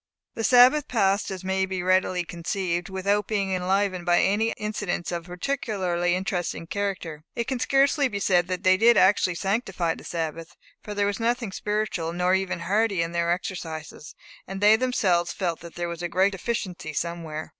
The 0.33 0.43
Sabbath 0.43 0.87
passed, 0.87 1.29
as 1.29 1.43
may 1.43 1.63
be 1.67 1.83
readily 1.83 2.23
conceived, 2.23 2.89
without 2.89 3.27
being 3.27 3.51
enlivened 3.51 4.03
by 4.03 4.19
any 4.19 4.49
incidents 4.57 5.11
of 5.11 5.25
a 5.25 5.27
particularly 5.27 6.15
interesting 6.15 6.65
character. 6.65 7.23
It 7.35 7.43
can 7.45 7.59
scarcely 7.59 8.07
be 8.07 8.19
said 8.19 8.47
that 8.47 8.63
they 8.63 8.77
did 8.77 8.97
actually 8.97 9.35
sanctify 9.35 9.93
the 9.93 10.03
Sabbath, 10.03 10.57
for 10.81 10.95
there 10.95 11.05
was 11.05 11.19
nothing 11.19 11.51
spiritual, 11.51 12.13
nor 12.13 12.33
even 12.33 12.61
hearty 12.61 13.03
in 13.03 13.11
their 13.11 13.31
exercises; 13.31 14.15
and 14.47 14.59
they 14.59 14.75
themselves 14.75 15.33
felt 15.33 15.59
that 15.59 15.75
there 15.75 15.87
was 15.87 16.01
a 16.01 16.09
great 16.09 16.31
deficiency 16.31 16.93
somewhere. 16.93 17.49